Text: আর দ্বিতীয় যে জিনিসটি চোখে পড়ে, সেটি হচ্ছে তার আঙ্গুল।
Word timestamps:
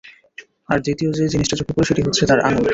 আর 0.69 0.77
দ্বিতীয় 0.85 1.09
যে 1.17 1.25
জিনিসটি 1.33 1.55
চোখে 1.59 1.73
পড়ে, 1.75 1.87
সেটি 1.89 2.01
হচ্ছে 2.05 2.23
তার 2.29 2.39
আঙ্গুল। 2.47 2.65